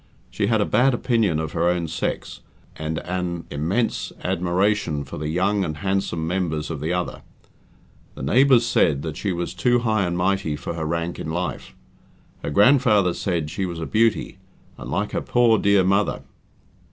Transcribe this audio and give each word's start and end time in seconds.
She 0.31 0.47
had 0.47 0.61
a 0.61 0.65
bad 0.65 0.95
opinion 0.95 1.39
of 1.39 1.51
her 1.51 1.69
own 1.69 1.87
sex, 1.87 2.39
and 2.75 2.97
an 3.01 3.45
immense 3.51 4.11
admiration 4.23 5.03
for 5.03 5.19
the 5.19 5.27
young 5.29 5.63
and 5.63 5.77
handsome 5.77 6.25
members 6.25 6.71
of 6.71 6.79
the 6.79 6.91
other. 6.91 7.21
The 8.15 8.23
neighbours 8.23 8.65
said 8.65 9.03
that 9.03 9.15
she 9.15 9.31
was 9.31 9.53
too 9.53 9.77
high 9.77 10.07
and 10.07 10.17
mighty 10.17 10.55
for 10.55 10.73
her 10.73 10.85
rank 10.87 11.19
in 11.19 11.29
life. 11.29 11.75
Her 12.41 12.49
grandfather 12.49 13.13
said 13.13 13.51
she 13.51 13.67
was 13.67 13.79
a 13.79 13.85
"beauty", 13.85 14.39
and 14.75 14.89
like 14.89 15.11
her 15.11 15.21
poor 15.21 15.59
dear 15.59 15.83
mother. 15.83 16.23